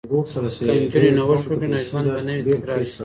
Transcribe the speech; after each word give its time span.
که 0.57 0.63
نجونې 0.83 1.11
نوښت 1.17 1.45
وکړي 1.47 1.67
نو 1.71 1.79
ژوند 1.87 2.07
به 2.13 2.21
نه 2.27 2.33
وي 2.35 2.43
تکراري. 2.57 2.87